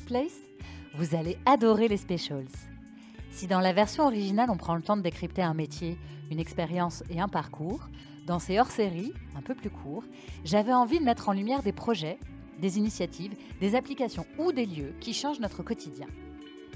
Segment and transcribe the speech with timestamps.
[0.00, 0.40] Place
[0.96, 2.48] Vous allez adorer les specials.
[3.30, 5.98] Si dans la version originale on prend le temps de décrypter un métier,
[6.30, 7.88] une expérience et un parcours,
[8.26, 10.04] dans ces hors-séries, un peu plus courts,
[10.44, 12.18] j'avais envie de mettre en lumière des projets,
[12.60, 16.06] des initiatives, des applications ou des lieux qui changent notre quotidien.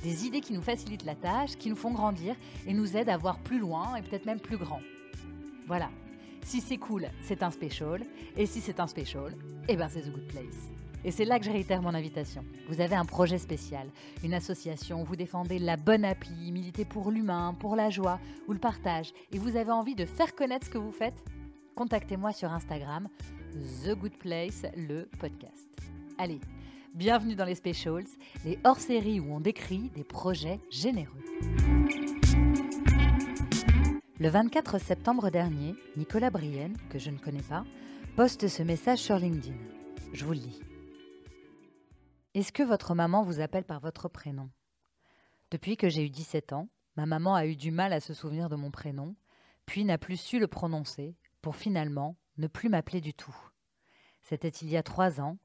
[0.03, 3.16] Des idées qui nous facilitent la tâche, qui nous font grandir et nous aident à
[3.16, 4.80] voir plus loin et peut-être même plus grand.
[5.66, 5.91] Voilà.
[6.44, 8.03] Si c'est cool, c'est un special.
[8.36, 9.35] Et si c'est un special,
[9.69, 10.78] eh ben c'est The Good Place.
[11.08, 12.44] Et c'est là que je réitère mon invitation.
[12.68, 13.89] Vous avez un projet spécial,
[14.22, 18.58] une association, vous défendez la bonne appli, militez pour l'humain, pour la joie ou le
[18.58, 21.25] partage, et vous avez envie de faire connaître ce que vous faites
[21.76, 23.08] Contactez-moi sur Instagram,
[23.82, 25.71] The Good Place, le podcast.
[26.18, 26.40] Allez,
[26.94, 28.04] bienvenue dans les Specials,
[28.44, 31.25] les hors-séries où on décrit des projets généreux.
[34.20, 37.64] Le 24 septembre dernier, Nicolas Brienne, que je ne connais pas,
[38.14, 39.56] poste ce message sur LinkedIn.
[40.12, 40.67] Je vous le lis.
[42.34, 44.50] Est-ce que votre maman vous appelle par votre prénom?
[45.50, 48.50] Depuis que j'ai eu 17 ans, ma maman a eu du mal à se souvenir
[48.50, 49.16] de mon prénom,
[49.64, 53.34] puis n'a plus su le prononcer, pour finalement ne plus m'appeler du tout.
[54.20, 55.38] C'était il y a trois ans,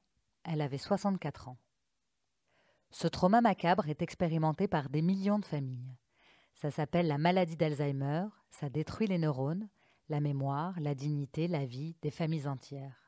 [0.44, 1.58] elle avait 64 ans.
[2.90, 5.96] Ce trauma macabre est expérimenté par des millions de familles.
[6.54, 9.68] Ça s'appelle la maladie d'Alzheimer, ça détruit les neurones,
[10.10, 13.03] la mémoire, la dignité, la vie des familles entières.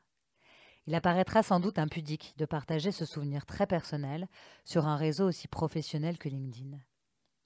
[0.86, 4.28] Il apparaîtra sans doute impudique de partager ce souvenir très personnel
[4.64, 6.78] sur un réseau aussi professionnel que LinkedIn.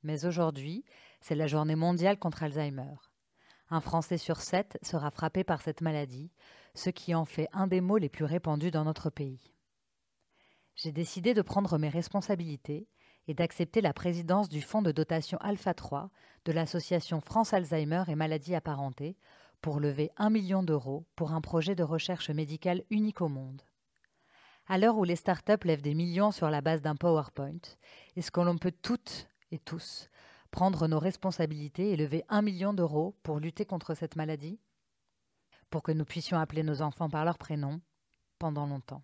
[0.03, 0.85] Mais aujourd'hui,
[1.21, 2.95] c'est la journée mondiale contre Alzheimer.
[3.71, 6.31] Un Français sur sept sera frappé par cette maladie,
[6.75, 9.55] ce qui en fait un des mots les plus répandus dans notre pays.
[10.75, 12.89] J'ai décidé de prendre mes responsabilités
[13.27, 16.11] et d'accepter la présidence du fonds de dotation Alpha 3
[16.45, 19.17] de l'association France Alzheimer et maladies apparentées
[19.61, 23.63] pour lever un million d'euros pour un projet de recherche médicale unique au monde.
[24.67, 27.61] À l'heure où les startups lèvent des millions sur la base d'un PowerPoint,
[28.17, 30.09] est-ce que l'on peut toutes et tous
[30.51, 34.61] prendre nos responsabilités et lever un million d'euros pour lutter contre cette maladie?
[35.71, 37.81] Pour que nous puissions appeler nos enfants par leur prénom
[38.39, 39.03] pendant longtemps.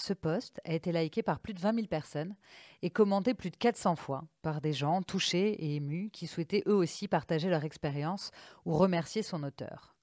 [0.00, 2.34] Ce post a été liké par plus de 20 000 personnes
[2.80, 6.74] et commenté plus de 400 fois par des gens touchés et émus qui souhaitaient eux
[6.74, 8.30] aussi partager leur expérience
[8.64, 9.94] ou remercier son auteur.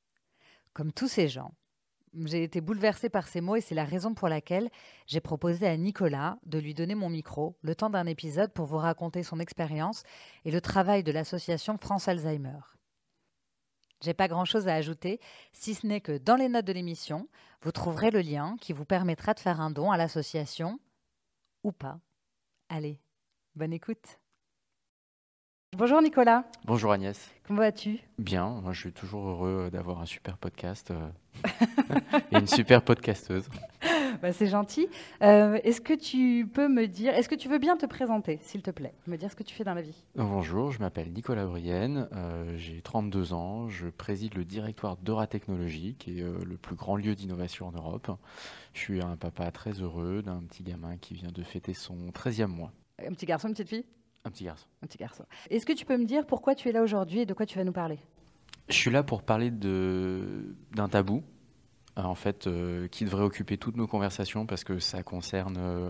[0.73, 1.51] Comme tous ces gens,
[2.13, 4.69] j'ai été bouleversée par ces mots et c'est la raison pour laquelle
[5.07, 8.77] j'ai proposé à Nicolas de lui donner mon micro le temps d'un épisode pour vous
[8.77, 10.03] raconter son expérience
[10.45, 12.76] et le travail de l'association France Alzheimer.
[14.01, 15.19] J'ai pas grand chose à ajouter,
[15.53, 17.27] si ce n'est que dans les notes de l'émission,
[17.61, 20.79] vous trouverez le lien qui vous permettra de faire un don à l'association
[21.63, 21.99] ou pas.
[22.69, 22.99] Allez,
[23.55, 24.19] bonne écoute.
[25.75, 26.45] Bonjour Nicolas.
[26.63, 27.29] Bonjour Agnès.
[27.45, 27.99] Comment vas-tu?
[28.17, 31.09] Bien, moi je suis toujours heureux d'avoir un super podcast euh,
[32.31, 33.49] et une super podcasteuse.
[34.21, 34.87] Bah, c'est gentil.
[35.21, 38.61] Euh, est-ce que tu peux me dire, est-ce que tu veux bien te présenter, s'il
[38.61, 41.45] te plaît, me dire ce que tu fais dans la vie Bonjour, je m'appelle Nicolas
[41.45, 46.75] Brienne, euh, j'ai 32 ans, je préside le directoire d'Euratechnologie, qui est euh, le plus
[46.75, 48.11] grand lieu d'innovation en Europe.
[48.73, 52.47] Je suis un papa très heureux d'un petit gamin qui vient de fêter son 13e
[52.47, 52.71] mois.
[53.05, 53.85] Un petit garçon, une petite fille?
[54.25, 54.65] Un petit garçon.
[54.81, 55.25] Un petit garçon.
[55.49, 57.57] Est-ce que tu peux me dire pourquoi tu es là aujourd'hui et de quoi tu
[57.57, 57.99] vas nous parler?
[58.67, 61.23] Je suis là pour parler d'un tabou
[62.05, 65.89] en fait, euh, qui devrait occuper toutes nos conversations parce que ça concerne euh,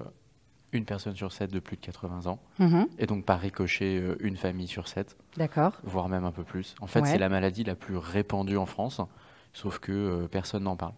[0.72, 2.88] une personne sur sept de plus de 80 ans, Mhm.
[3.00, 5.80] et donc par ricochet, une famille sur sept, D'accord.
[5.84, 6.76] voire même un peu plus.
[6.82, 7.08] En fait, Ouais.
[7.12, 9.02] c'est la maladie la plus répandue en France,
[9.54, 10.94] sauf que euh, personne n'en parle.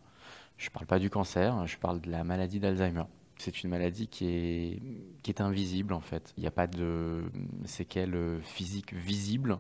[0.57, 3.03] Je ne parle pas du cancer, je parle de la maladie d'Alzheimer.
[3.37, 4.81] C'est une maladie qui est,
[5.23, 6.33] qui est invisible en fait.
[6.35, 7.23] Il n'y a pas de
[7.63, 9.59] séquelles euh, physiques visibles.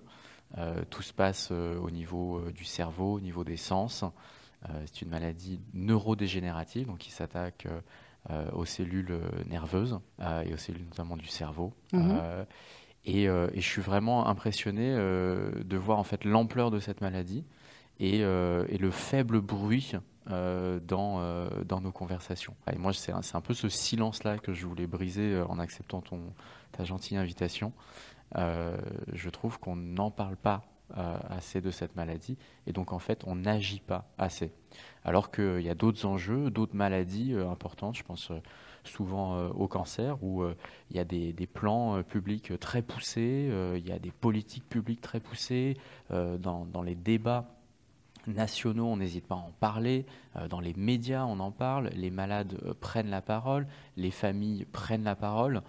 [0.57, 4.03] Euh, tout se passe euh, au niveau euh, du cerveau, au niveau des sens.
[4.67, 7.67] Euh, c'est une maladie neurodégénérative, donc qui s'attaque
[8.29, 9.99] euh, aux cellules euh, nerveuses
[10.45, 11.73] et aux cellules notamment du cerveau.
[11.93, 12.45] Mhm.
[13.05, 17.45] Et, et je suis vraiment impressionné de voir en fait l'ampleur de cette maladie
[17.99, 19.93] et, et le faible bruit
[20.31, 22.53] euh, dans, euh, dans nos conversations.
[22.71, 26.01] Et moi, c'est un, un peu ce silence-là que je voulais briser euh, en acceptant
[26.01, 26.19] ton,
[26.71, 27.73] ta gentille invitation.
[28.35, 30.61] Je trouve qu'on n'en parle pas
[30.97, 32.37] euh, assez de cette maladie
[32.67, 34.51] et donc en fait on n'agit pas assez.
[35.03, 38.39] Alors qu'il y a d'autres enjeux, d'autres maladies euh, importantes, je pense euh,
[38.83, 40.55] souvent euh, au cancer où euh,
[40.89, 44.67] il y a des, plans euh, publics très poussés, euh, il y a des politiques
[44.67, 45.77] publiques très poussées,
[46.11, 47.45] euh, dans, les débats
[48.27, 52.09] nationaux, on n'hésite pas à en parler, euh, dans les médias, on en parle, les
[52.09, 55.61] malades euh, prennent la parole, les familles prennent la parole.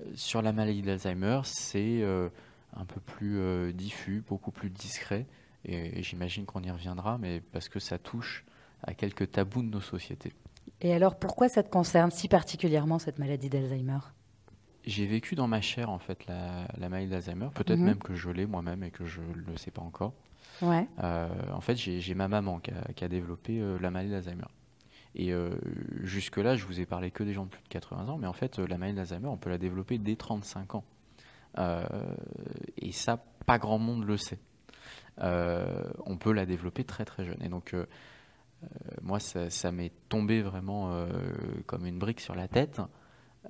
[0.00, 2.28] Euh, Sur la maladie d'Alzheimer, c'est euh,
[2.76, 5.26] un peu plus euh, diffus, beaucoup plus discret,
[5.64, 8.44] et, et j'imagine qu'on y reviendra, mais parce que ça touche
[8.82, 10.32] à quelques tabous de nos sociétés.
[10.80, 13.98] Et alors, pourquoi ça te concerne si particulièrement, cette maladie d'Alzheimer?
[14.86, 17.48] J'ai vécu dans ma chair en fait la, la maladie d'Alzheimer.
[17.54, 17.84] Peut-être Mhm.
[17.86, 20.12] même que je l'ai moi-même et que je ne le sais pas encore.
[20.60, 20.86] Ouais.
[21.02, 24.44] Euh, en fait, j'ai ma maman qui a, qui a développé euh, la maladie d'Alzheimer.
[25.14, 25.50] Et euh,
[26.02, 28.32] jusque-là, je vous ai parlé que des gens de plus de 80 ans, mais en
[28.34, 30.84] fait, la maladie d'Alzheimer, on peut la développer dès 35 ans.
[31.58, 31.84] Euh,
[32.76, 34.38] et ça, pas grand monde le sait.
[35.20, 37.42] Euh, on peut la développer très très jeune.
[37.42, 37.86] Et donc, euh,
[39.02, 41.06] moi, ça, m'est tombé vraiment
[41.66, 42.80] comme une brique sur la tête.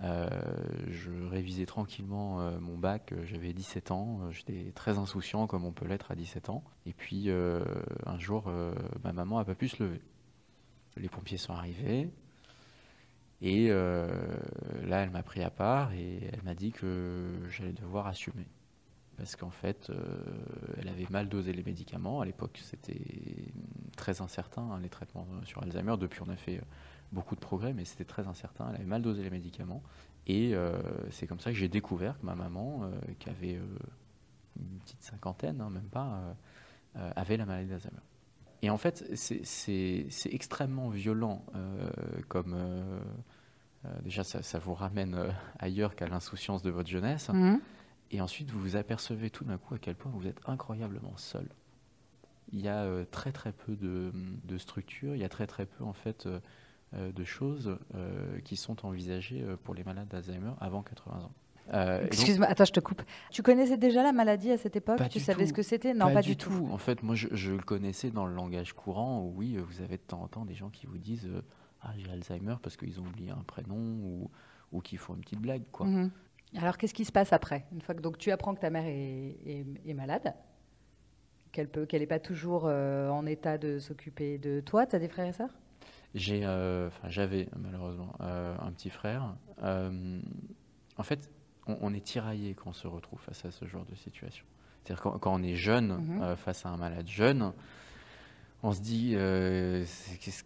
[0.00, 6.10] Je révisais tranquillement mon bac, j'avais 17 ans, j'étais très insouciant comme on peut l'être
[6.10, 6.64] à 17 ans.
[6.84, 8.50] Et puis un jour,
[9.04, 10.02] ma maman n'a pas pu se lever.
[10.96, 12.10] Les pompiers sont arrivés
[13.40, 14.08] et euh,
[14.86, 18.46] là, elle m'a pris à part et elle m'a dit que j'allais devoir assumer.
[19.16, 19.96] Parce qu'en fait, euh,
[20.78, 22.20] elle avait mal dosé les médicaments.
[22.20, 23.52] À l'époque, c'était
[23.96, 25.96] très incertain, hein, les traitements sur Alzheimer.
[25.98, 26.64] Depuis, on a fait euh,
[27.12, 28.66] beaucoup de progrès, mais c'était très incertain.
[28.70, 29.82] Elle avait mal dosé les médicaments.
[30.26, 30.54] Et
[31.10, 33.60] c'est comme ça que j'ai découvert que ma maman, qui avait
[34.56, 36.34] une petite cinquantaine, hein, même pas,
[36.94, 38.00] avait la maladie d'Alzheimer.
[38.64, 39.44] Et en fait, c'est-
[40.32, 41.90] extrêmement violent euh,
[42.28, 42.54] comme...
[42.56, 42.98] euh,
[43.84, 45.18] euh, déjà, ça, ça vous ramène
[45.58, 47.28] ailleurs qu'à l'insouciance de votre jeunesse.
[47.28, 47.60] Mhm.
[48.10, 51.46] Et ensuite, vous vous apercevez tout d'un coup à quel point vous êtes incroyablement seul.
[52.54, 54.10] Il y a très très peu de,
[54.44, 56.26] de structures, il y a très très peu en fait
[56.94, 57.76] de choses
[58.44, 61.32] qui sont envisagées pour les malades d'Alzheimer avant 80 ans.
[61.72, 63.02] Euh, Excuse-moi, attends, je te coupe.
[63.30, 65.00] Tu connaissais déjà la maladie à cette époque?
[65.08, 65.48] Tu savais tout.
[65.48, 65.94] ce que c'était?
[65.94, 66.68] Non, pas, du tout.
[66.70, 69.22] En fait, moi, je, je le connaissais dans le langage courant.
[69.22, 71.40] Où, oui, vous avez de temps en temps des gens qui vous disent euh,
[71.80, 74.30] Ah, j'ai Alzheimer parce qu'ils ont oublié un prénom ou,
[74.72, 75.62] ou qui font une petite blague.
[75.72, 75.86] Quoi.
[75.86, 76.10] Mhm.
[76.58, 77.64] Alors, qu'est-ce qui se passe après?
[77.72, 80.34] Une fois que donc, tu apprends que ta mère est, est- est malade,
[81.50, 85.26] qu'elle n'est pas toujours euh, en état de s'occuper de toi, tu as des frères
[85.26, 85.50] et sœurs?
[86.14, 89.34] J'avais malheureusement un petit frère.
[90.96, 91.28] En fait,
[91.66, 94.44] on, on est tiraillé quand on se retrouve face à ce genre de situation.
[94.84, 96.22] C'est-à-dire quand, quand on est jeune, Mhm.
[96.22, 97.52] euh, face à un malade jeune,
[98.62, 99.84] on se dit euh,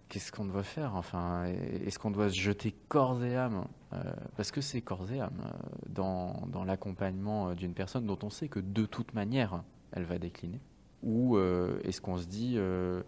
[0.09, 4.03] qu'est-ce, qu'on doit faire Enfin, est-ce qu'on doit se jeter corps et âme Euh,
[4.37, 5.53] Parce que c'est corps et âme
[5.89, 9.63] dans, dans l'accompagnement d'une personne dont on sait que de toute manière,
[9.93, 10.61] elle va décliner.
[11.05, 11.39] Ou
[11.85, 13.05] est-ce qu'on se dit le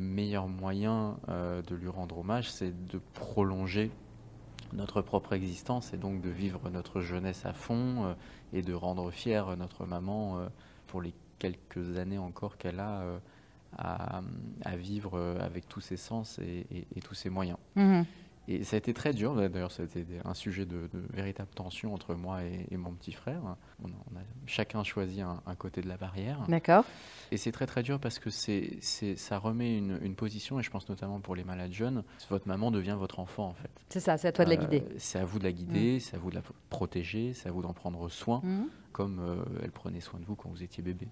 [0.00, 3.90] meilleur moyen de lui rendre hommage, c'est de prolonger
[4.72, 8.14] notre propre existence et donc de vivre notre jeunesse à fond euh,
[8.52, 10.48] et de rendre fière notre maman euh,
[10.86, 13.18] pour les quelques années encore qu'elle a euh,
[13.76, 14.20] à,
[14.76, 16.66] vivre avec tous ses sens et,
[17.02, 17.56] tous ses moyens.
[17.74, 18.04] Mhm.
[18.48, 21.50] Et ça a été très dur, d'ailleurs ça a été un sujet de, de véritable
[21.54, 23.40] tension entre moi et, et mon petit frère.
[23.80, 26.44] On a, on a chacun choisi un- un côté de la barrière.
[26.48, 26.84] D'accord.
[27.30, 30.62] Et c'est très très dur parce que c'est, c'est, ça remet une, une position, et
[30.64, 33.70] je pense notamment pour les malades jeunes, votre maman devient votre enfant en fait.
[33.90, 34.84] C'est ça, c'est à toi de la Euh, guider.
[34.98, 37.62] c'est à vous de la guider, c'est à vous de la protéger, c'est à vous
[37.62, 38.66] d'en prendre soin, Mhm.
[38.90, 41.06] comme euh, elle prenait soin de vous quand vous étiez bébé.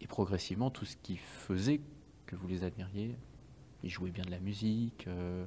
[0.00, 1.80] Et progressivement, tout ce qui faisait
[2.26, 3.16] que vous les admiriez,
[3.82, 5.44] il jouait bien de la musique, euh,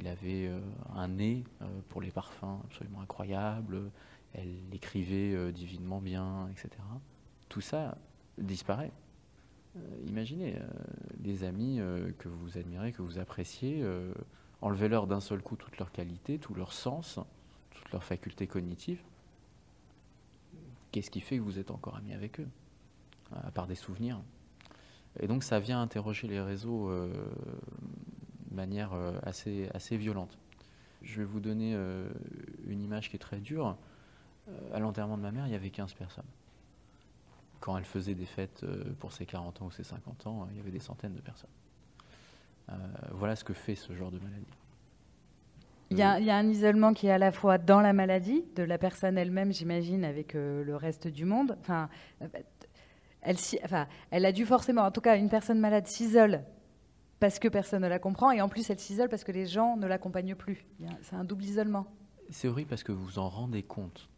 [0.00, 0.60] il avait euh,
[0.94, 3.90] un nez euh, pour les parfums absolument incroyable,
[4.32, 6.70] elle écrivait euh, divinement bien, etc.
[7.48, 7.96] Tout ça
[8.38, 8.90] disparaît.
[10.06, 10.56] Imaginez,
[11.16, 11.80] des amis
[12.18, 13.84] que vous admirez, que vous appréciez,
[14.60, 17.18] enlevez-leur d'un seul coup toutes leurs qualités, tout leur sens,
[17.72, 19.02] toutes leurs facultés cognitives.
[20.92, 22.46] Qu'est-ce qui fait que vous êtes encore amis avec eux
[23.32, 24.20] À part des souvenirs?
[25.18, 26.88] Et donc ça vient interroger les réseaux
[28.54, 30.38] de manière euh, assez, assez violente.
[31.02, 32.08] Je vais vous donner euh,
[32.68, 33.76] une image qui est très dure.
[34.48, 36.24] Euh, à l'enterrement de ma mère, il y avait 15 personnes.
[37.60, 38.64] Quand elle faisait des fêtes
[39.00, 41.50] pour ses 40 ans ou ses 50 ans, il y avait des centaines de personnes.
[43.10, 44.44] Voilà ce que fait ce genre de maladie.
[45.90, 48.76] Il y, a, un isolement qui est à la fois dans la maladie, de la
[48.76, 51.56] personne elle-même, j'imagine, avec le reste du monde.
[51.60, 51.88] Enfin,
[53.22, 56.42] elle a dû forcément, en tout cas, une personne malade s'isole
[57.20, 59.76] parce que personne ne la comprend, et en plus, elle s'isole parce que les gens
[59.76, 60.66] ne l'accompagnent plus.
[61.02, 61.86] C'est un double isolement.
[62.30, 64.08] C'est horrible parce que vous vous en rendez compte.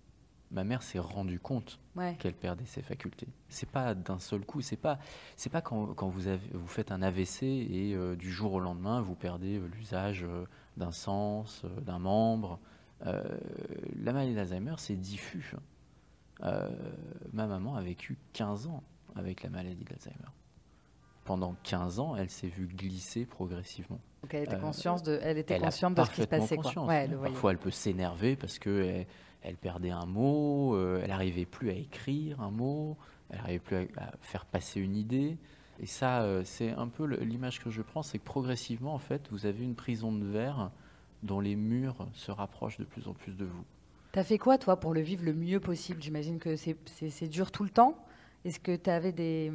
[0.53, 2.15] Ma mère s'est rendue compte Ouais.
[2.21, 3.27] qu'elle perdait ses facultés.
[3.49, 4.99] C'est pas d'un seul coup, c'est pas
[5.35, 8.61] c'est pas quand, quand vous, avez, vous faites un AVC et euh, du jour au
[8.61, 10.45] lendemain vous perdez euh, l'usage euh,
[10.77, 12.61] d'un sens, d'un membre.
[13.05, 15.53] La maladie d'Alzheimer, c'est diffus.
[16.41, 18.83] Ma maman a vécu 15 ans
[19.17, 20.31] avec la maladie d'Alzheimer.
[21.27, 24.01] Pendant 15 ans, elle s'est vue glisser progressivement.
[24.23, 26.57] Donc elle était, Euh, conscience de, elle était Elle consciente de ce qui se passait.
[26.57, 26.87] Quoi.
[26.87, 27.19] Ouais, elle.
[27.19, 29.07] Parfois, elle peut s'énerver parce que elle,
[29.43, 32.97] elle perdait un mot, euh, elle n'arrivait plus à écrire un mot,
[33.31, 35.37] elle n'arrivait plus à, à faire passer une idée.
[35.81, 39.29] Et ça, euh, c'est un peu l'image que je prends, c'est que progressivement, en fait,
[39.31, 40.71] vous avez une prison de verre
[41.23, 43.65] dont les murs se rapprochent de plus en plus de vous.
[44.13, 46.01] T'as fait quoi, toi, pour le vivre le mieux possible?
[46.03, 47.99] J'imagine que c'est dur tout le temps.
[48.45, 49.53] Est-ce que tu avais des,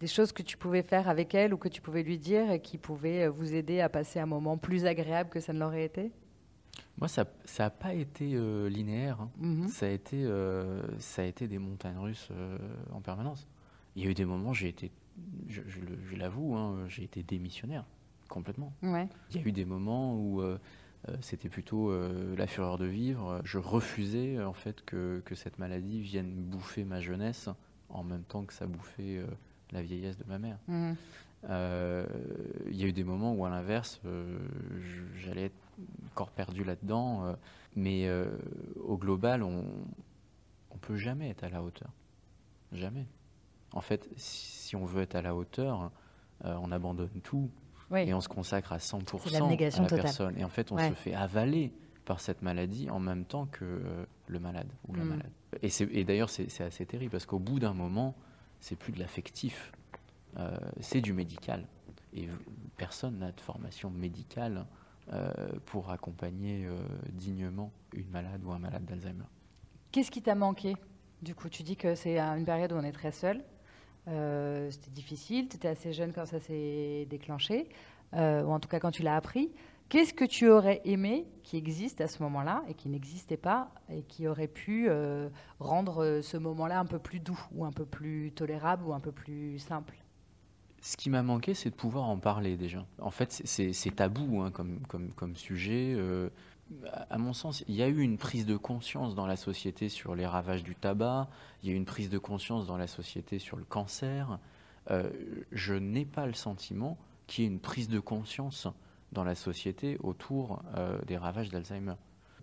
[0.00, 2.60] des, choses que tu pouvais faire avec elle ou que tu pouvais lui dire et
[2.60, 5.84] qui pouvaient euh, vous aider à passer un moment plus agréable que ça ne l'aurait
[5.84, 6.12] été?
[6.98, 7.26] Moi, ça
[7.58, 9.20] n'a pas été euh, linéaire.
[9.20, 9.30] Hein.
[9.40, 9.68] Mm-hmm.
[9.68, 12.30] ça, a été, euh, ça a été des montagnes russes
[12.92, 13.46] en permanence.
[13.96, 14.90] Il y a eu des moments, j'ai été,
[15.48, 17.84] je, je l'avoue, hein, j'ai été démissionnaire
[18.28, 18.72] complètement.
[18.82, 19.08] Ouais.
[19.30, 20.42] Il y a eu des moments où
[21.20, 21.90] c'était plutôt
[22.36, 23.40] la fureur de vivre.
[23.44, 27.48] Je refusais en fait que, que, cette maladie vienne bouffer ma jeunesse
[27.88, 29.24] en même temps que ça bouffait
[29.72, 30.58] la vieillesse de ma mère.
[30.68, 30.92] Mmh.
[31.44, 34.00] Il y a eu des moments où, à l'inverse,
[35.16, 35.60] j'allais être
[36.12, 37.36] encore perdu là-dedans.
[37.76, 38.10] mais
[38.84, 41.90] au global, on ne peut jamais être à la hauteur.
[42.72, 43.06] Jamais.
[43.72, 45.92] En fait, si on veut être à la hauteur,
[46.42, 47.50] on abandonne tout
[47.96, 50.38] et on se consacre à 100% la négation à la personne.
[50.38, 51.72] Et en fait, on se fait avaler
[52.04, 55.08] par cette maladie en même temps que euh, le malade ou la mm.
[55.08, 55.30] malade.
[55.62, 58.14] Et, et d'ailleurs, c'est assez terrible parce qu'au bout d'un moment,
[58.60, 59.72] c'est plus de l'affectif,
[60.38, 61.66] euh, c'est du médical.
[62.14, 62.28] Et
[62.76, 64.66] personne n'a de formation médicale
[65.12, 65.32] euh,
[65.66, 66.66] pour accompagner
[67.12, 69.24] dignement une malade ou un malade d'Alzheimer.
[69.92, 70.74] Qu'est-ce qui t'a manqué?
[71.22, 73.42] Du coup, tu dis que c'est une période où on est très seul.
[74.08, 77.68] Euh, c'était difficile, tu étais assez jeune quand ça s'est déclenché,
[78.14, 79.50] euh, ou en tout cas quand tu l'as appris.
[79.88, 84.02] Qu'est-ce que tu aurais aimé qui existe à ce moment-là et qui n'existait pas et
[84.02, 85.30] qui aurait pu euh,
[85.60, 89.12] rendre ce moment-là un peu plus doux ou un peu plus tolérable ou un peu
[89.12, 89.96] plus simple?
[90.80, 92.86] Ce qui m'a manqué, c'est de pouvoir en parler déjà.
[93.00, 95.96] En fait, c'est tabou hein, comme, sujet
[97.10, 100.14] à mon sens, il y a eu une prise de conscience dans la société sur
[100.14, 101.28] les ravages du tabac,
[101.62, 104.38] il y a eu une prise de conscience dans la société sur le cancer.
[104.90, 105.10] Euh,
[105.52, 108.68] je n'ai pas le sentiment qu'il y ait une prise de conscience
[109.12, 111.94] dans la société autour euh, des ravages d'Alzheimer.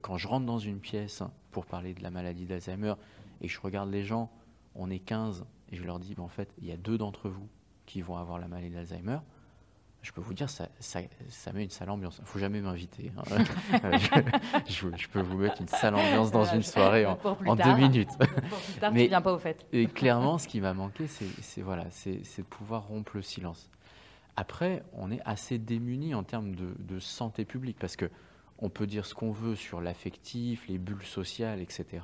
[0.02, 2.94] Quand je rentre dans une pièce pour parler de la maladie d'Alzheimer
[3.42, 4.32] et que je regarde les gens,
[4.76, 7.48] on est 15, et je leur dis, en fait, il y a deux d'entre vous
[7.86, 9.20] qui vont avoir la maladie d'Alzheimer,
[10.06, 12.18] je peux vous dire, ça, ça, ça met une sale ambiance.
[12.20, 13.12] Il ne faut jamais m'inviter.
[13.18, 13.44] Hein.
[14.68, 17.18] je, peux vous mettre une sale ambiance dans une soirée en,
[17.56, 18.10] deux minutes.
[18.50, 19.66] Pour plus tard, Mais, tu viens pas au fait.
[19.74, 23.72] et clairement, ce qui m'a manqué, c'est voilà, de pouvoir rompre le silence.
[24.38, 28.10] Après, on est assez démuni en termes de, de, santé publique parce que
[28.60, 32.04] on peut dire ce qu'on veut sur l'affectif, les bulles sociales, etc.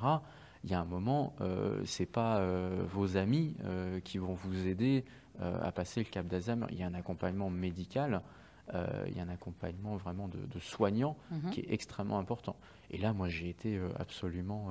[0.64, 4.66] Il y a un moment, euh, c'est pas euh, vos amis euh, qui vont vous
[4.66, 5.04] aider
[5.40, 6.66] euh, à passer le cap d'Alzheimer.
[6.70, 8.22] Il y a un accompagnement médical,
[9.06, 11.50] il y a un accompagnement vraiment de, de soignants mhm.
[11.50, 12.56] qui est extrêmement important.
[12.90, 14.70] Et là, moi, j'ai été absolument,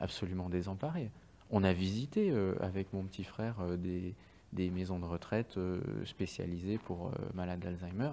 [0.00, 1.10] absolument désemparé.
[1.48, 2.30] On a visité
[2.60, 4.14] avec mon petit frère des,
[4.52, 5.58] des, maisons de retraite
[6.04, 8.12] spécialisées pour malades d'Alzheimer.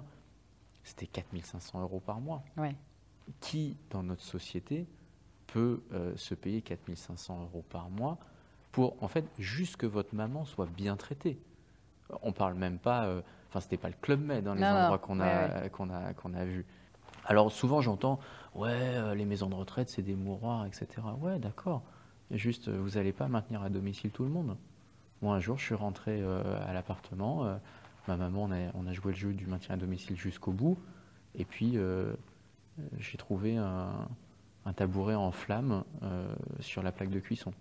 [0.82, 2.42] C'était 4500 euros par mois.
[3.40, 4.86] Qui, dans notre société,
[5.46, 5.82] peut
[6.16, 8.18] se payer 4500 euros par mois
[8.72, 11.38] pour, en fait, juste que votre maman soit bien traitée?
[12.22, 13.06] On parle même pas.
[13.06, 16.34] Euh, enfin, c'était pas le club med dans les endroits qu'on a qu'on a qu'on
[16.34, 16.66] a vu.
[17.24, 18.18] Alors souvent j'entends
[18.54, 20.88] ouais euh, les maisons de retraite c'est des mouroirs etc.
[21.20, 21.82] Ouais d'accord.
[22.30, 24.56] Juste euh, vous n'allez pas maintenir à domicile tout le monde?
[25.22, 27.58] Moi un jour je suis rentré à l'appartement.
[28.08, 30.78] ma maman on a, on a, joué le jeu du maintien à domicile jusqu'au bout.
[31.34, 31.76] Et puis
[32.98, 34.08] j'ai trouvé un,
[34.64, 35.84] un, tabouret en flamme
[36.60, 37.52] sur la plaque de cuisson.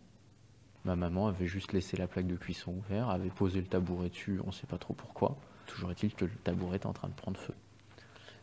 [0.85, 4.39] Ma maman avait juste laissé la plaque de cuisson ouverte, avait posé le tabouret dessus,
[4.43, 5.37] on ne sait pas trop pourquoi.
[5.67, 7.53] Toujours est-il que le tabouret est en train de prendre feu.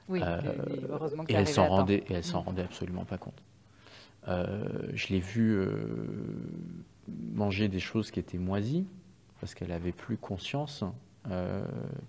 [0.08, 0.40] Oui, euh,
[0.88, 3.42] heureusement et elle s'en rendait, et elle s'en rendait absolument pas compte.
[4.28, 5.88] Euh, je l'ai euh,
[7.34, 8.86] manger des choses qui étaient moisies
[9.40, 10.84] parce qu'elle avait plus conscience,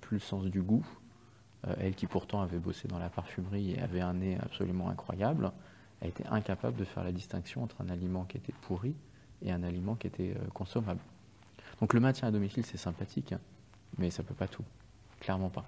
[0.02, 0.86] plus le sens du goût.
[1.80, 5.52] elle qui pourtant avait bossé dans la parfumerie et avait un nez absolument incroyable,
[6.02, 8.96] elle était incapable de faire la distinction entre un aliment qui était pourri
[9.42, 11.00] et un aliment qui était euh, consommable.
[11.80, 13.40] Donc le maintien à domicile, c'est sympathique, hein,
[13.98, 14.64] mais ça ne peut pas tout.
[15.20, 15.66] Clairement pas.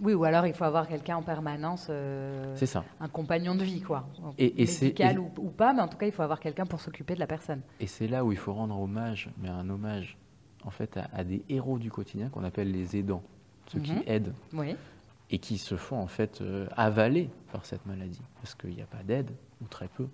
[0.00, 1.86] Oui, ou alors il faut avoir quelqu'un en permanence.
[1.88, 2.84] Euh, c'est ça.
[3.00, 4.08] Un compagnon de vie, quoi.
[4.38, 7.14] Et, Médical ou, ou, pas, mais en tout cas, il faut avoir quelqu'un pour s'occuper
[7.14, 7.60] de la personne.
[7.78, 10.16] Et c'est là où il faut rendre hommage, mais un hommage,
[10.64, 13.22] en fait, à, des héros du quotidien qu'on appelle les aidants,
[13.66, 14.02] ceux qui mhm.
[14.06, 14.34] aident.
[14.52, 14.76] Oui.
[15.30, 18.20] Et qui se font, en fait, euh, avaler par cette maladie.
[18.36, 19.30] Parce qu'il n'y a pas d'aide,
[19.62, 20.06] ou très peu.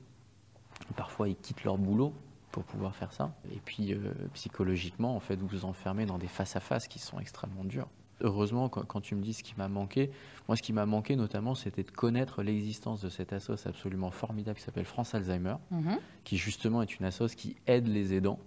[0.97, 2.15] parfois, ils quittent leur boulot
[2.53, 3.33] pour pouvoir faire ça.
[3.53, 7.65] Et puis euh, psychologiquement, en fait, vous vous enfermez dans des face-à-face qui sont extrêmement
[7.65, 7.89] durs.
[8.23, 10.11] Heureusement, quand, tu me dis ce qui m'a manqué,
[10.47, 14.59] moi ce qui m'a manqué notamment, c'était de connaître l'existence de cette assoce absolument formidable
[14.59, 15.99] qui s'appelle France Alzheimer, mhm.
[16.25, 18.39] qui justement est une assoce qui aide les aidants,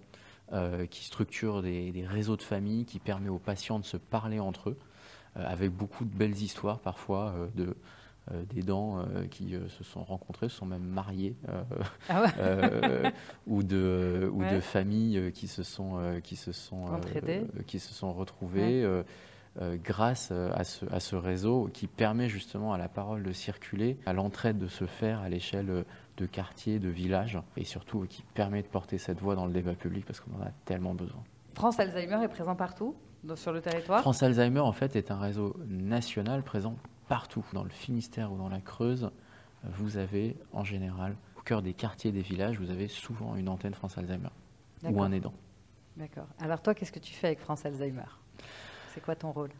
[0.53, 4.69] euh, qui structure des, réseaux de famille, qui permet aux patients de se parler entre
[4.69, 4.77] eux,
[5.37, 7.75] euh, avec beaucoup de belles histoires parfois de
[8.53, 11.35] des dents qui se sont rencontrés, se sont même mariés,
[12.09, 12.23] ah
[13.47, 16.85] ou de ou de familles qui se sont qui se sont
[17.67, 18.87] qui se sont retrouvées.
[19.83, 24.13] grâce à ce, à ce, réseau qui permet justement à la parole de circuler, à
[24.13, 25.83] l'entraide de se faire à l'échelle
[26.17, 29.73] de quartiers, de villages, et surtout qui permet de porter cette voix dans le débat
[29.73, 31.23] public parce qu'on en a tellement besoin.
[31.55, 32.95] France Alzheimer est présent partout
[33.35, 36.75] sur le territoire France Alzheimer, en fait, est un réseau national présent
[37.07, 37.45] partout.
[37.53, 39.11] Dans le Finistère ou dans la Creuse,
[39.63, 43.73] vous avez en général, au cœur des quartiers des villages, vous avez souvent une antenne
[43.73, 44.29] France Alzheimer
[44.83, 45.33] ou un aidant.
[45.95, 46.27] D'accord.
[46.39, 48.03] Alors toi, qu'est-ce que tu fais avec France Alzheimer?
[48.93, 49.51] C'est quoi ton rôle?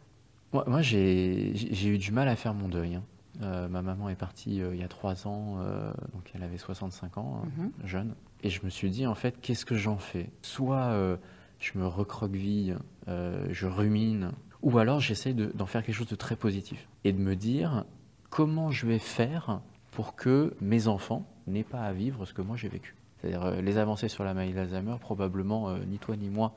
[0.52, 2.96] Moi, moi j'ai eu du mal à faire mon deuil.
[2.96, 3.04] Hein.
[3.42, 6.58] Euh, ma maman est partie euh, il y a trois ans, euh, donc elle avait
[6.58, 7.72] 65 ans, mhm.
[7.84, 8.14] jeune.
[8.42, 10.30] Et je me suis dit, en fait, qu'est-ce que j'en fais?
[10.42, 11.18] Soit
[11.58, 12.76] je me recroqueville,
[13.06, 16.86] je rumine, ou alors j'essaie d'en faire quelque chose de très positif.
[17.04, 17.86] Et de me dire,
[18.28, 19.62] comment je vais faire
[19.92, 22.94] pour que mes enfants n'aient pas à vivre ce que moi j'ai vécu?
[23.16, 26.54] C'est-à-dire, les avancées sur la maladie d'Alzheimer, probablement, ni toi ni moi,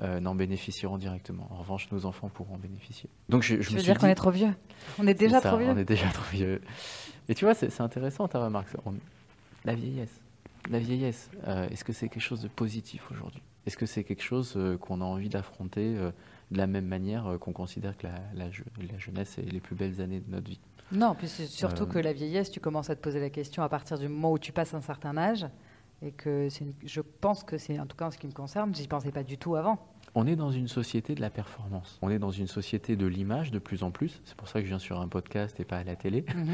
[0.00, 1.46] euh, n'en bénéficieront directement.
[1.50, 3.10] En revanche, nos enfants pourront en bénéficier.
[3.28, 4.54] Donc je, je veux dire qu'on est trop vieux?
[4.98, 5.68] On est déjà trop vieux.
[5.68, 6.60] On est déjà trop vieux.
[7.28, 8.68] Et tu vois, c'est intéressant ta remarque.
[9.64, 10.20] la vieillesse.
[10.70, 13.42] La vieillesse, euh, est-ce que c'est quelque chose de positif aujourd'hui?
[13.66, 16.12] Est-ce que c'est quelque chose euh, qu'on a envie d'affronter de
[16.56, 20.30] la même manière qu'on considère que la, la, jeunesse est les plus belles années de
[20.30, 20.60] notre vie?
[20.92, 23.68] Non, puis c'est surtout que la vieillesse, tu commences à te poser la question à
[23.68, 25.46] partir du moment où tu passes un certain âge
[26.02, 26.48] et que
[26.84, 29.22] je pense que c'est, en tout cas en ce qui me concerne, j'y pensais pas
[29.22, 29.78] du tout avant.
[30.14, 31.98] On est dans une société de la performance.
[32.02, 34.20] On est dans une société de l'image de plus en plus.
[34.24, 36.24] C'est pour ça que je viens sur un podcast et pas à la télé.
[36.34, 36.46] Mhm.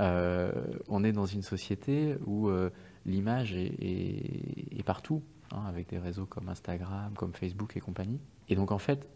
[0.00, 0.52] Euh,
[0.88, 2.70] on est dans une société où euh,
[3.06, 8.20] l'image est, partout, hein, avec des réseaux comme Instagram, comme Facebook et compagnie.
[8.48, 9.08] Et donc en fait,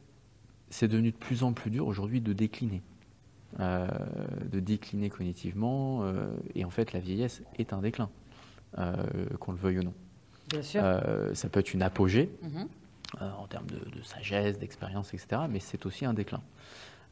[0.71, 2.83] c'est devenu de plus en plus dur aujourd'hui de décliner.
[3.61, 3.87] Euh,
[4.51, 6.05] de décliner cognitivement.
[6.57, 8.11] et en fait, la vieillesse est un déclin.
[9.39, 9.95] Qu'on le veuille ou non.
[10.51, 10.83] Bien sûr.
[11.35, 12.67] Ça peut être une apogée mhm.
[13.21, 15.43] Euh, en termes de, sagesse, d'expérience, etc.
[15.49, 16.43] Mais c'est aussi un déclin.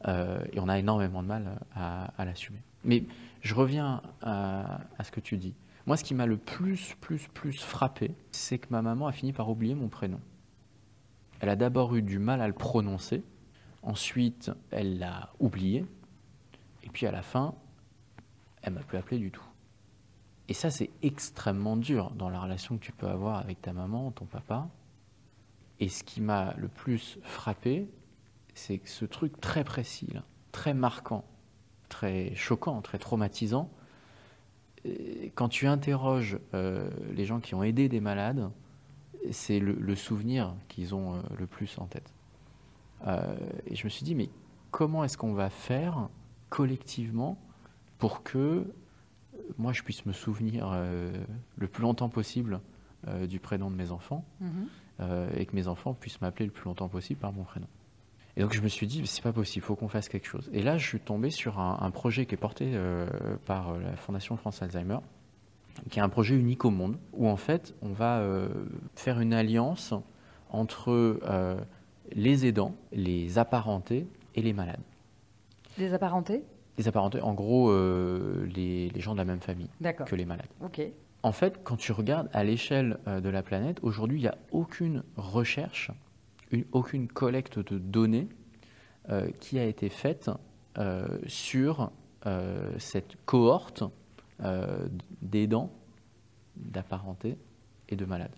[0.05, 2.61] et on a énormément de mal à, l'assumer.
[2.83, 3.05] Mais
[3.41, 5.55] je reviens à, ce que tu dis.
[5.85, 9.33] Moi, ce qui m'a le plus, plus, plus frappé, c'est que ma maman a fini
[9.33, 10.19] par oublier mon prénom.
[11.39, 13.23] Elle a d'abord eu du mal à le prononcer,
[13.81, 15.85] ensuite elle l'a oublié,
[16.83, 17.53] et puis à la fin,
[18.61, 19.43] elle m'a plus appelé du tout.
[20.49, 24.11] Et ça, c'est extrêmement dur dans la relation que tu peux avoir avec ta maman,
[24.11, 24.67] ton papa.
[25.79, 27.89] Et ce qui m'a le plus frappé,
[28.53, 30.09] c'est que ce truc très précis,
[30.51, 31.25] très marquant,
[31.89, 33.69] très choquant, très traumatisant,
[34.85, 38.49] euh, quand tu interroges euh, les gens qui ont aidé des malades,
[39.31, 42.13] c'est le, souvenir qu'ils ont euh, le plus en tête.
[43.67, 44.29] et je me suis dit, mais
[44.71, 46.09] comment est-ce qu'on va faire
[46.49, 47.37] collectivement
[47.97, 48.65] pour que
[49.57, 50.71] moi, je puisse me souvenir
[51.57, 52.61] le plus longtemps possible
[53.27, 54.67] du prénom de mes enfants mhm.
[54.99, 57.67] Et que mes enfants puissent m'appeler le plus longtemps possible par mon prénom.
[58.37, 60.49] Et donc je me suis dit, c'est pas possible, il faut qu'on fasse quelque chose.
[60.53, 62.77] Et là, je suis tombé sur un, projet qui est porté
[63.45, 64.99] par la Fondation France Alzheimer,
[65.89, 68.23] qui est un projet unique au monde, où en fait, on va
[68.95, 69.93] faire une alliance
[70.49, 71.19] entre
[72.11, 74.81] les aidants, les apparentés et les malades.
[75.77, 76.43] Les apparentés?
[76.77, 79.69] Les apparentés, en gros, euh, les, gens de la même famille
[80.05, 80.49] que les malades.
[81.23, 84.37] En fait, quand tu regardes à l'échelle euh, de la planète, aujourd'hui, il n'y a
[84.51, 85.91] aucune recherche,
[86.71, 88.27] aucune collecte de données
[89.09, 90.29] euh, qui a été faite
[91.27, 91.91] sur
[92.79, 93.83] cette cohorte
[95.21, 95.71] d'aidants,
[96.55, 97.37] d'apparentés
[97.89, 98.35] et de malades.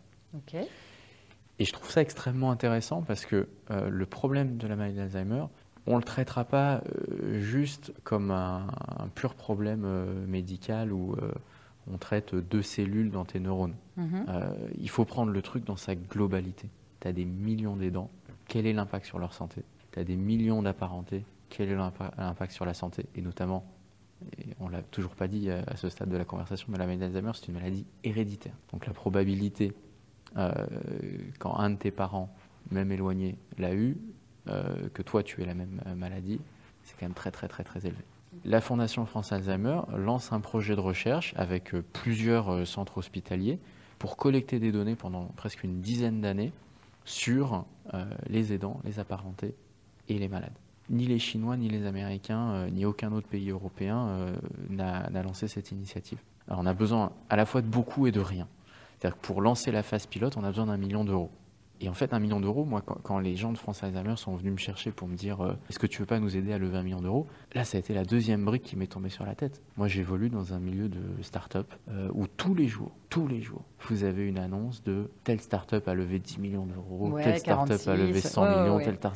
[0.52, 5.46] Et je trouve ça extrêmement intéressant parce que le problème de la maladie d'Alzheimer,
[5.88, 8.68] on ne le traitera pas euh, juste comme un,
[9.14, 11.32] pur problème euh, médical euh,
[11.92, 13.76] on traite deux cellules dans tes neurones.
[13.98, 14.26] Mhm.
[14.80, 16.70] il faut prendre le truc dans sa globalité.
[17.00, 18.10] Tu as des millions d'aidants,
[18.48, 19.64] quel est l'impact sur leur santé?
[19.92, 23.06] Tu as des millions d'apparentés, quel est l'impact sur la santé?
[23.16, 23.66] Et notamment,
[24.60, 27.02] on ne l'a toujours pas dit à ce stade de la conversation, mais la maladie
[27.02, 28.56] d'Alzheimer, c'est une maladie héréditaire.
[28.74, 29.74] Donc la probabilité,
[30.36, 32.36] quand un de tes parents,
[32.72, 33.98] même éloigné, l'a eu,
[34.48, 36.40] euh, que toi tu aies la même euh, maladie,
[36.84, 38.04] c'est quand même très très très très élevé.
[38.48, 43.60] La Fondation France Alzheimer lance un projet de recherche avec euh, plusieurs centres hospitaliers
[43.98, 46.52] pour collecter des données pendant presque une dizaine d'années
[47.06, 47.66] sur
[48.28, 49.56] les aidants, les apparentés
[50.10, 50.58] et les malades.
[50.90, 54.34] Ni les Chinois, ni les Américains, ni aucun autre pays européen
[54.70, 56.18] n'a lancé cette initiative.
[56.48, 58.48] Alors on a besoin à la fois de beaucoup et de rien.
[59.22, 61.30] Pour lancer la phase pilote, on a besoin d'un million d'euros.
[61.82, 64.54] Et en fait, un million d'euros, moi, quand, les gens de France Alzheimer sont venus
[64.54, 66.78] me chercher pour me dire euh, est-ce que tu veux pas nous aider à lever
[66.78, 67.28] un million d'euros?
[67.54, 69.62] Là, ça a été la deuxième brique qui m'est tombée sur la tête.
[69.78, 73.64] Moi, j'évolue dans un milieu de start-up euh, où tous les jours, tous les jours,
[73.88, 77.96] vous avez une annonce de telle start-up a levé 10 millions d'euros, telle start-up a
[77.96, 79.16] levé 100 millions, telle start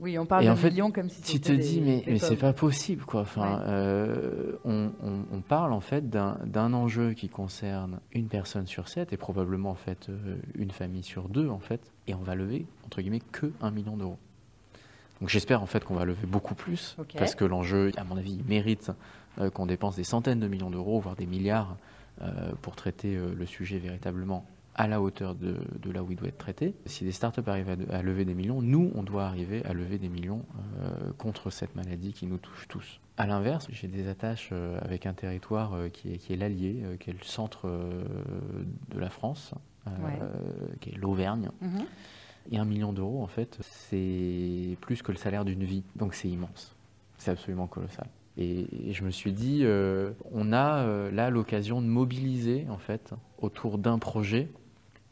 [0.00, 3.04] oui, on parle de millions comme si Tu te dis, mais, mais c'est pas possible,
[3.04, 3.20] quoi.
[3.20, 4.90] Enfin, euh, on,
[5.30, 9.76] on, parle en fait d'un enjeu qui concerne une personne sur sept et probablement en
[9.76, 13.52] fait euh, une famille sur deux, en fait, et on va lever entre guillemets que
[13.60, 14.18] un million d'euros.
[15.20, 18.42] Donc j'espère en fait qu'on va lever beaucoup plus parce que l'enjeu, à mon avis,
[18.48, 18.90] mérite
[19.38, 21.76] euh, qu'on dépense des centaines de millions d'euros, voire des milliards,
[22.62, 25.56] pour traiter le sujet véritablement à la hauteur de,
[25.92, 26.74] là où il doit être traité.
[26.86, 30.08] Si des startups arrivent à, lever des millions, nous, on doit arriver à lever des
[30.08, 30.44] millions
[30.80, 33.00] euh, contre cette maladie qui nous touche tous.
[33.16, 36.82] À l'inverse, j'ai des attaches euh, avec un territoire euh, qui est, qui est l'Allier,
[36.98, 39.54] qui est le centre de la France,
[40.80, 41.50] qui est l'Auvergne.
[41.60, 41.84] Mhm.
[42.50, 45.84] Et un million d'euros, en fait, c'est plus que le salaire d'une vie.
[45.96, 46.74] Donc c'est immense.
[47.16, 48.06] C'est absolument colossal.
[48.36, 49.64] Et, je me suis dit,
[50.32, 54.48] on a là l'occasion de mobiliser, en fait, autour d'un projet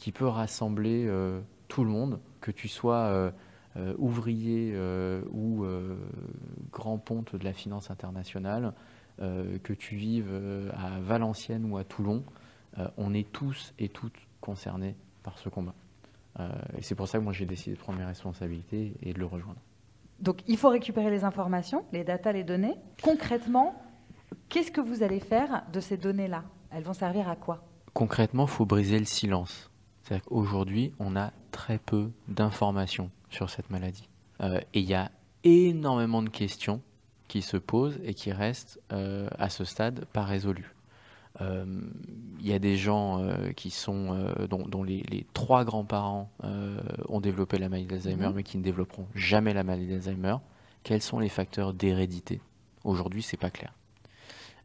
[0.02, 3.30] qui peut rassembler euh, tout le monde, que tu sois euh,
[3.76, 4.76] euh, ouvrier
[5.30, 5.64] ou
[6.72, 8.74] grand ponte de la finance internationale,
[9.18, 10.32] que tu vives
[10.76, 12.24] à Valenciennes ou à Toulon,
[12.96, 15.74] on est tous et toutes concernés par ce combat.
[16.76, 19.26] et c'est pour ça que moi j'ai décidé de prendre mes responsabilités et de le
[19.26, 19.60] rejoindre.
[20.18, 22.74] Donc il faut récupérer les informations, les datas, les données.
[23.02, 23.80] Concrètement,
[24.48, 26.42] qu'est-ce que vous allez faire de ces données-là?
[26.72, 27.62] Elles vont servir à quoi?
[27.94, 29.71] Concrètement, il faut briser le silence.
[30.02, 34.08] C'est-à-dire qu'aujourd'hui, on a très peu d'informations sur cette maladie.
[34.40, 35.10] Euh, et il y a
[35.44, 36.80] énormément de questions
[37.28, 40.74] qui se posent et qui restent euh, à ce stade pas résolues.
[41.40, 41.64] Euh,
[42.40, 43.24] il y a des gens
[43.56, 46.28] qui sont, dont, les, trois grands-parents
[47.08, 48.34] ont développé la maladie d'Alzheimer, mhm.
[48.34, 50.36] mais qui ne développeront jamais la maladie d'Alzheimer.
[50.82, 52.40] Quels sont les facteurs d'hérédité?
[52.84, 53.72] Aujourd'hui, c'est pas clair.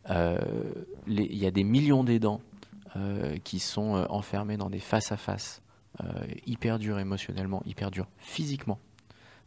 [0.10, 2.42] Il y a des millions d'aidants
[3.44, 5.62] qui sont euh, enfermés dans des face-à-face
[6.02, 6.06] euh,
[6.46, 8.80] hyper durs émotionnellement, hyper durs physiquement,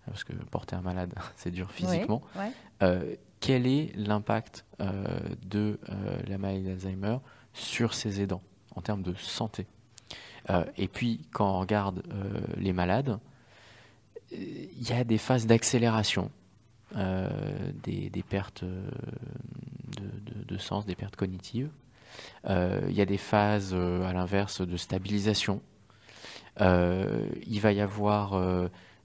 [0.06, 2.22] parce que porter un malade, c'est dur physiquement.
[3.40, 5.80] quel est l'impact de
[6.26, 7.18] la maladie d'Alzheimer
[7.54, 8.42] sur ces aidants
[8.76, 9.66] en termes de santé?
[10.76, 12.02] Et puis, quand on regarde
[12.56, 13.18] les malades,
[14.32, 16.30] il y a des phases d'accélération,
[16.94, 21.89] des, pertes de, sens, des pertes cognitives, euh,
[22.48, 25.60] il y a des phases, euh, à l'inverse, de stabilisation.
[26.60, 28.40] Euh, il va y avoir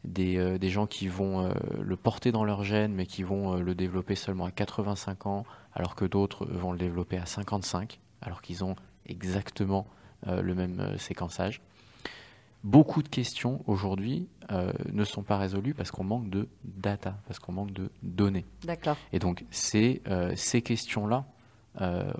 [0.03, 4.15] des, des, gens qui vont le porter dans leur gène, mais qui vont le développer
[4.15, 8.75] seulement à 85 ans, alors que d'autres vont le développer à 55, alors qu'ils ont
[9.05, 9.85] exactement
[10.25, 11.61] le même séquençage.
[12.63, 14.27] Beaucoup de questions aujourd'hui
[14.91, 18.45] ne sont pas résolues parce qu'on manque de data, parce qu'on manque de données.
[18.63, 18.97] D'accord.
[19.13, 20.01] Et donc, c'est
[20.35, 21.25] ces questions-là
[21.81, 22.11] euh,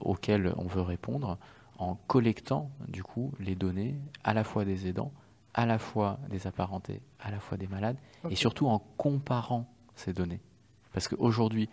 [0.00, 1.38] auxquelles on veut répondre
[1.78, 5.12] en collectant du coup les données à la fois des aidants,
[5.54, 7.96] à la fois des apparentés, à la fois des malades,
[8.30, 10.40] et surtout en comparant ces données.
[10.92, 11.68] Parce qu'aujourd'hui,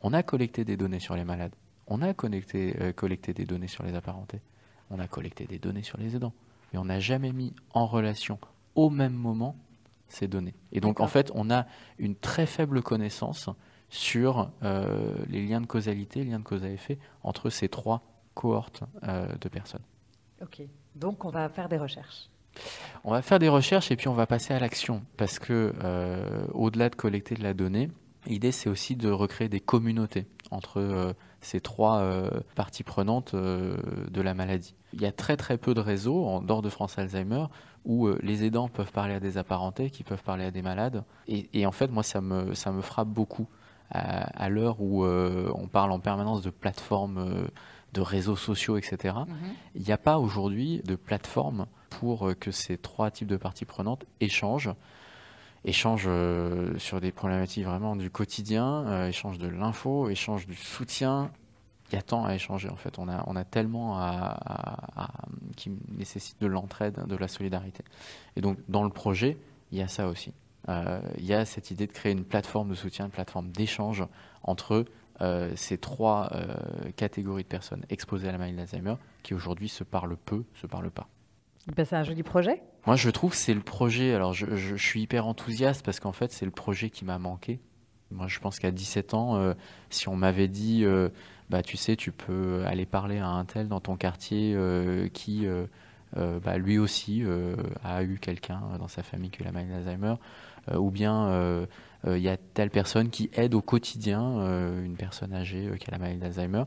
[0.00, 1.54] on a collecté des données sur les malades,
[1.86, 4.40] on a connecté, euh, collecté des données sur les apparentés,
[4.90, 6.34] on a collecté des données sur les aidants,
[6.72, 8.38] mais on n'a jamais mis en relation
[8.74, 9.56] au même moment
[10.08, 10.54] ces données.
[10.72, 11.66] Et donc en fait, on a
[11.98, 13.48] une très faible connaissance
[13.94, 18.02] sur euh, les liens de causalité, les liens de cause à effet entre ces trois
[18.34, 19.82] cohortes euh, de personnes.
[20.42, 20.62] Ok,
[20.96, 22.28] donc on va faire des recherches.
[23.04, 26.44] On va faire des recherches et puis on va passer à l'action parce que euh,
[26.52, 27.88] au-delà de collecter de la donnée,
[28.26, 34.74] l'idée c'est aussi de recréer des communautés entre ces trois parties prenantes de la maladie.
[34.92, 37.46] Il y a très très peu de réseaux en dehors de France Alzheimer
[37.84, 41.04] où les aidants peuvent parler à des apparentés, qui peuvent parler à des malades.
[41.26, 43.48] Et, et en fait, moi, ça me, ça me frappe beaucoup
[43.90, 47.46] à, l'heure où euh, on parle en permanence de plateformes, euh,
[47.92, 49.14] de réseaux sociaux, etc.
[49.26, 49.36] Mhm.
[49.74, 53.64] Il n'y a pas aujourd'hui de plateforme pour euh, que ces trois types de parties
[53.64, 54.74] prenantes échangent
[55.66, 56.10] échangent
[56.76, 61.30] sur des problématiques vraiment du quotidien, échangent de l'info, échangent du soutien.
[61.88, 62.98] Il y a tant à échanger en fait.
[62.98, 65.08] On a, on a tellement à,
[65.56, 67.82] qui nécessite de l'entraide, de la solidarité.
[68.36, 69.38] Et donc dans le projet,
[69.72, 70.34] il y a ça aussi.
[70.68, 74.04] Euh, il y a cette idée de créer une plateforme de soutien, une plateforme d'échange
[74.42, 74.84] entre
[75.20, 76.54] euh, ces trois euh,
[76.96, 80.90] catégories de personnes exposées à la maladie d'Alzheimer qui aujourd'hui se parlent peu, se parlent
[80.90, 81.08] pas.
[81.76, 82.62] Ben, c'est un joli projet.
[82.86, 84.12] Moi, je trouve que c'est le projet.
[84.14, 87.60] Alors, je, je, suis hyper enthousiaste parce qu'en fait, c'est le projet qui m'a manqué.
[88.10, 89.54] Moi, je pense qu'à 17 ans,
[89.88, 90.84] si on m'avait dit,
[91.48, 94.56] bah, tu sais, tu peux aller parler à un tel dans ton quartier
[95.14, 95.48] qui
[96.14, 97.24] bah, lui aussi
[97.82, 100.14] a eu quelqu'un dans sa famille qui a la maladie d'Alzheimer,
[100.72, 101.66] ou bien
[102.06, 104.22] il y a telle personne qui aide au quotidien
[104.84, 106.64] une personne âgée qui a la maladie d'Alzheimer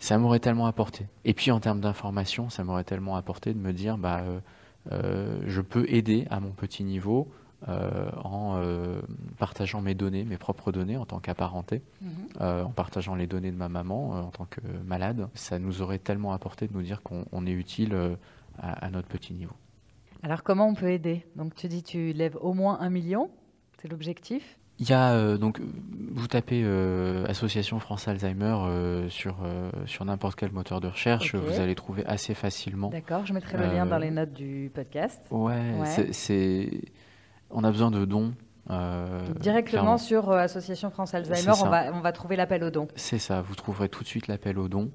[0.00, 1.06] ça m'aurait tellement apporté.
[1.24, 4.40] Et puis en termes d'information, ça m'aurait tellement apporté de me dire, bah, euh,
[4.92, 7.30] euh, je peux aider à mon petit niveau
[7.68, 8.60] euh, en
[9.38, 12.64] partageant mes données, mes propres données en tant qu'apparenté, mhm.
[12.64, 15.28] en partageant les données de ma maman en tant que malade.
[15.34, 17.94] Ça nous aurait tellement apporté de nous dire qu'on est utile
[18.58, 19.54] à, à notre petit niveau.
[20.22, 21.24] Alors comment on peut aider?
[21.36, 23.30] Donc tu dis tu lèves au moins un million,
[23.80, 24.58] c'est l'objectif.
[24.78, 29.38] Il y a euh, donc vous tapez euh, Association France Alzheimer euh, sur
[29.86, 32.88] sur n'importe quel moteur de recherche, vous allez trouver assez facilement.
[32.88, 35.20] D'accord, je mettrai le lien dans les notes du podcast.
[35.30, 35.60] Ouais,
[36.12, 36.70] c'est
[37.50, 38.32] on a besoin de dons
[38.68, 42.88] euh, Directement sur euh, Association France Alzheimer, on va, on va, trouver l'appel aux dons.
[42.94, 44.90] C'est ça, vous trouverez tout de suite l'appel aux dons.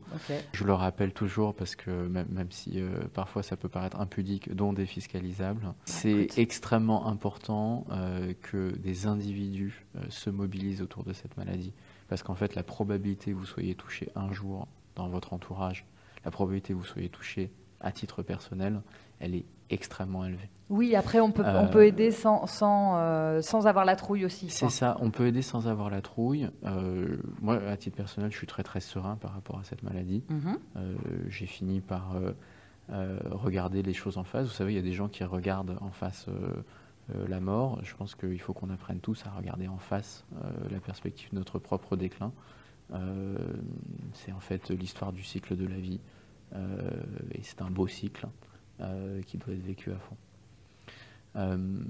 [0.54, 4.54] Je le rappelle toujours parce que même, même si euh, parfois ça peut paraître impudique,
[4.54, 7.86] dons défiscalisables, c'est extrêmement important
[8.42, 11.74] que des individus se mobilisent autour de cette maladie.
[12.08, 15.86] Parce qu'en fait, la probabilité que vous soyez touché un jour dans votre entourage,
[16.24, 18.82] la probabilité que vous soyez touché à titre personnel,
[19.20, 20.50] elle est extrêmement élevée.
[20.70, 24.26] Oui, après, on peut, on peut euh, aider sans, sans, euh, sans avoir la trouille
[24.26, 24.50] aussi.
[24.50, 26.50] C'est ça, on peut aider sans avoir la trouille.
[26.66, 30.24] Euh, moi, à titre personnel, je suis très très serein par rapport à cette maladie.
[30.30, 30.58] Mhm.
[31.30, 32.16] J'ai fini par
[32.90, 34.48] regarder les choses en face.
[34.48, 36.28] Vous savez, il y a des gens qui regardent en face
[37.28, 37.80] la mort.
[37.84, 40.26] Je pense qu'il faut qu'on apprenne tous à regarder en face
[40.72, 42.32] la perspective de notre propre déclin.
[44.14, 46.00] c'est en fait l'histoire du cycle de la vie.
[46.56, 48.28] et c'est un beau cycle.
[48.82, 50.18] Euh, qui doit être vécu à fond.
[51.38, 51.82] Euh,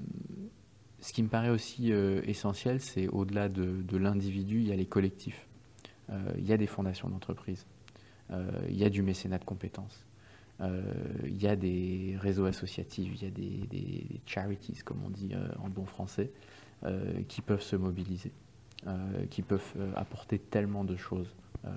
[1.00, 4.86] ce qui me paraît aussi euh, essentiel, c'est au-delà de, l'individu, il y a les
[4.86, 5.48] collectifs.
[6.38, 7.66] il y a des fondations d'entreprise.
[8.30, 10.06] il y a du mécénat de compétences.
[10.60, 15.32] il y a des réseaux associatifs, il y a des, des charities, comme on dit
[15.58, 16.30] en bon français,
[17.26, 18.30] qui peuvent se mobiliser,
[19.30, 21.34] qui peuvent apporter tellement de choses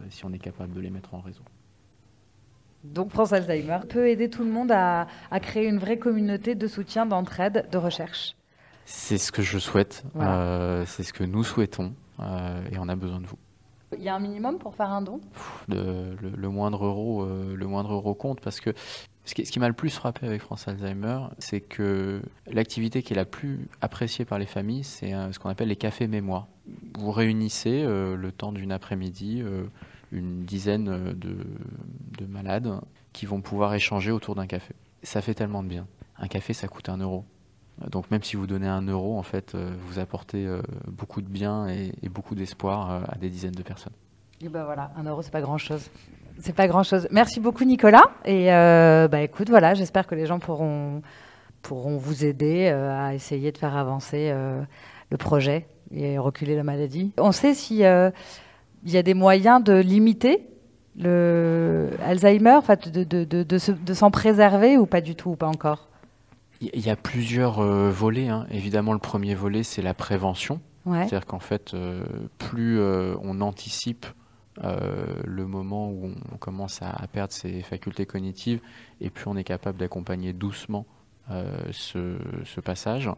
[0.09, 1.43] si on est capable de les mettre en réseau.
[2.83, 5.07] Donc France Alzheimer peut aider tout le monde à,
[5.41, 8.35] créer une vraie communauté de soutien, d'entraide, de recherche.
[8.85, 12.95] C'est ce que je souhaite, euh, c'est ce que nous souhaitons euh, et on a
[12.95, 13.37] besoin de vous.
[13.97, 15.19] Il y a un minimum pour faire un don?
[15.67, 18.71] Le, moindre euro, euh, le moindre euro compte parce que
[19.25, 23.13] ce qui, ce qui m'a le plus frappé avec France Alzheimer, c'est que l'activité qui
[23.13, 26.47] est la plus appréciée par les familles, c'est ce qu'on appelle les cafés mémoire.
[26.97, 29.43] Vous réunissez le temps d'une après-midi
[30.11, 32.79] une dizaine euh, de, malades
[33.13, 34.75] qui vont pouvoir échanger autour d'un café.
[35.03, 35.87] Ça fait tellement de bien.
[36.17, 37.25] Un café, ça coûte un euro.
[37.89, 41.29] Donc même si vous donnez un euro, en fait, euh, vous apportez euh, beaucoup de
[41.29, 43.93] bien et, beaucoup d'espoir à des dizaines de personnes.
[44.41, 45.89] Et ben voilà, un euro, c'est pas grand-chose.
[46.39, 47.07] C'est pas grand-chose.
[47.11, 48.11] Merci beaucoup, Nicolas.
[48.25, 51.01] Et bah écoute, voilà, j'espère que les gens pourront
[51.61, 54.33] pourront vous aider à essayer de faire avancer
[55.09, 57.11] le projet et reculer la maladie.
[57.17, 57.83] On sait si
[58.83, 60.45] il y a des moyens de limiter
[60.97, 62.59] le Alzheimer,
[62.91, 65.89] de, de, de, de s'en préserver ou pas du tout, ou pas encore?
[66.61, 68.27] Il y a plusieurs euh, volets.
[68.27, 68.45] Hein.
[68.51, 70.61] Évidemment, le premier volet, c'est la prévention.
[70.85, 72.03] C'est-à-dire qu'en fait, euh,
[72.39, 74.07] plus euh, on anticipe
[74.61, 78.59] le moment où on commence à, perdre ses facultés cognitives,
[78.99, 80.85] et plus on est capable d'accompagner doucement
[81.71, 83.09] ce, ce, passage.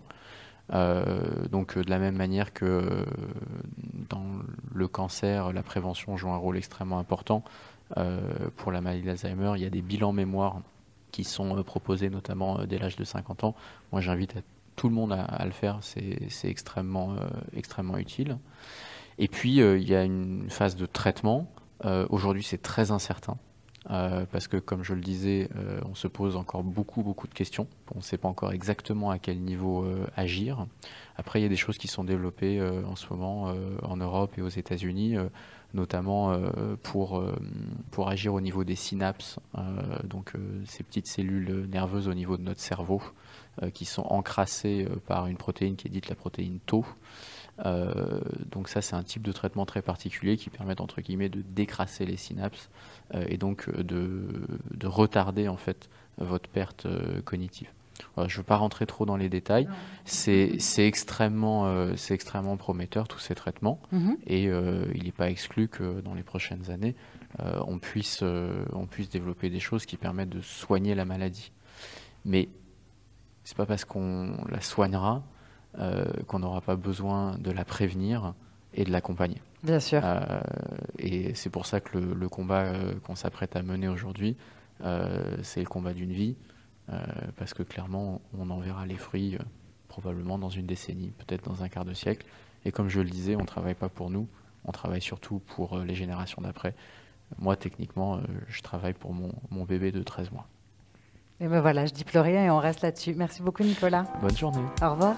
[0.73, 3.05] Euh, donc euh, de la même manière que euh,
[4.09, 4.25] dans
[4.73, 7.43] le cancer, la prévention joue un rôle extrêmement important.
[8.55, 10.61] pour la maladie d'Alzheimer, il y a des bilans mémoire
[11.11, 13.55] qui sont proposés notamment dès l'âge de 50 ans.
[13.91, 14.35] Moi j'invite
[14.77, 17.17] tout le monde à, le faire, c'est extrêmement,
[17.53, 18.37] extrêmement utile.
[19.17, 21.51] Et puis il y a une phase de traitement.
[22.09, 23.37] Aujourd'hui c'est très incertain.
[23.89, 27.33] Euh, parce que comme je le disais, euh, on se pose encore beaucoup beaucoup de
[27.33, 27.67] questions.
[27.93, 30.67] On ne sait pas encore exactement à quel niveau euh, agir.
[31.17, 34.41] Après, il y a des choses qui sont développées en ce moment en Europe et
[34.41, 35.17] aux États-Unis,
[35.75, 36.35] notamment
[36.81, 37.23] pour
[37.91, 39.37] pour agir au niveau des synapses,
[40.03, 40.33] donc
[40.65, 43.03] ces petites cellules nerveuses au niveau de notre cerveau,
[43.73, 46.85] qui sont encrassées par une protéine qui est dite la protéine Tau.
[47.65, 48.19] Euh,
[48.49, 52.05] donc ça, c'est un type de traitement très particulier qui permet entre guillemets de décrasser
[52.05, 52.69] les synapses
[53.13, 56.87] euh, et donc euh, de, retarder en fait votre perte
[57.23, 57.69] cognitive.
[58.17, 59.69] je ne veux pas rentrer trop dans les détails.
[60.05, 61.95] C'est extrêmement,
[62.57, 64.15] prometteur tous ces traitements mm-hmm.
[64.27, 64.43] et
[64.95, 66.95] il n'est pas exclu que dans les prochaines années,
[67.39, 68.23] on, puisse,
[68.73, 71.51] on puisse développer des choses qui permettent de soigner la maladie.
[72.25, 72.49] Mais
[73.45, 75.23] c'est pas parce qu'on la soignera
[76.27, 78.33] qu'on n'aura pas besoin de la prévenir
[78.73, 79.41] et de l'accompagner.
[79.63, 80.01] Bien sûr.
[80.03, 80.41] Euh,
[80.97, 84.37] et c'est pour ça que le, combat euh, qu'on s'apprête à mener aujourd'hui,
[85.43, 86.35] c'est le combat d'une vie.
[87.37, 89.37] parce que clairement, on en verra les fruits
[89.87, 92.25] probablement dans une décennie, peut-être dans un quart de siècle.
[92.65, 94.27] Et comme je le disais, on ne travaille pas pour nous,
[94.65, 96.73] on travaille surtout pour les générations d'après.
[97.37, 100.47] Moi, techniquement, je travaille pour mon, mon bébé de 13 mois.
[101.39, 103.13] Et ben voilà, je dis plus rien et on reste là-dessus.
[103.15, 104.05] Merci beaucoup Nicolas.
[104.19, 104.65] Bonne journée.
[104.81, 105.15] Au revoir.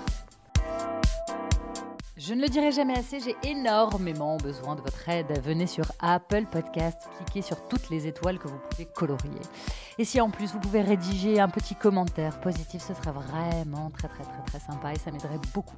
[2.25, 5.37] Je ne le dirai jamais assez, j'ai énormément besoin de votre aide.
[5.43, 9.41] Venez sur Apple Podcast, cliquez sur toutes les étoiles que vous pouvez colorier.
[9.97, 14.07] Et si en plus vous pouvez rédiger un petit commentaire positif, ce serait vraiment très
[14.07, 15.75] très très très sympa et ça m'aiderait beaucoup.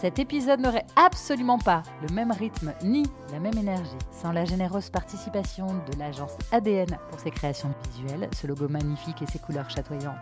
[0.00, 4.88] Cet épisode n'aurait absolument pas le même rythme ni la même énergie sans la généreuse
[4.88, 10.16] participation de l'agence ADN pour ses créations visuelles, ce logo magnifique et ses couleurs chatoyantes.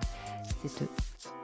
[0.61, 0.90] C'est eux.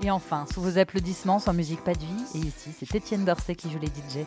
[0.03, 2.25] Et enfin, sous vos applaudissements, sans musique, pas de vie.
[2.35, 4.27] Et ici, c'est Étienne Dorset qui joue les DJ.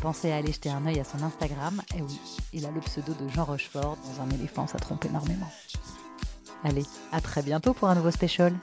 [0.00, 1.82] Pensez à aller jeter un œil à son Instagram.
[1.96, 2.18] Et oui,
[2.52, 3.96] il a le pseudo de Jean Rochefort.
[3.96, 5.50] Dans un éléphant, ça trompe énormément.
[6.64, 8.54] Allez, à très bientôt pour un nouveau special.